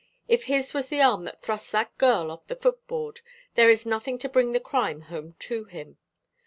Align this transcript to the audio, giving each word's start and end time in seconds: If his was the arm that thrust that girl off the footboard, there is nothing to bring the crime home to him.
If 0.27 0.45
his 0.45 0.73
was 0.73 0.87
the 0.87 0.99
arm 0.99 1.25
that 1.25 1.43
thrust 1.43 1.71
that 1.73 1.95
girl 1.99 2.31
off 2.31 2.47
the 2.47 2.55
footboard, 2.55 3.21
there 3.53 3.69
is 3.69 3.85
nothing 3.85 4.17
to 4.17 4.29
bring 4.29 4.51
the 4.51 4.59
crime 4.59 5.01
home 5.01 5.35
to 5.41 5.65
him. 5.65 5.99